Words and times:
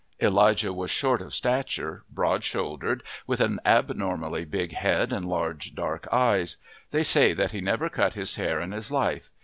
Elijah 0.19 0.73
was 0.73 0.89
short 0.89 1.21
of 1.21 1.31
stature, 1.31 2.01
broad 2.09 2.43
shouldered, 2.43 3.03
with 3.27 3.39
an 3.39 3.59
abnormally 3.63 4.45
big 4.45 4.73
head 4.73 5.13
and 5.13 5.27
large 5.29 5.75
dark 5.75 6.11
eyes. 6.11 6.57
They 6.89 7.03
say 7.03 7.33
that 7.33 7.51
he 7.51 7.61
never 7.61 7.87
cut 7.87 8.15
his 8.15 8.35
hair 8.35 8.59
in 8.59 8.71
his 8.71 8.91
life. 8.91 9.29